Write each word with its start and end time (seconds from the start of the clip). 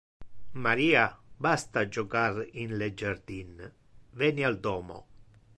Maria, 0.67 1.03
basta 1.47 1.83
jocar 1.99 2.41
in 2.65 2.75
le 2.79 2.89
jardin, 3.03 3.55
veni 4.23 4.51
al 4.53 4.59
domo. 4.69 5.03